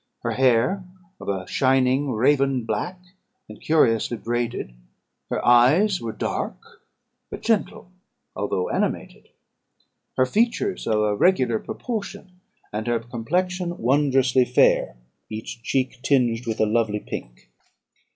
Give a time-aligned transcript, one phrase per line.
[0.23, 0.83] Her hair
[1.19, 2.99] of a shining raven black,
[3.47, 4.73] and curiously braided;
[5.29, 6.81] her eyes were dark,
[7.29, 7.91] but gentle,
[8.35, 9.29] although animated;
[10.17, 12.41] her features of a regular proportion,
[12.73, 14.97] and her complexion wondrously fair,
[15.29, 17.51] each cheek tinged with a lovely pink.